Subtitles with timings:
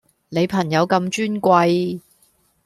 [0.29, 1.99] 你朋友咁尊貴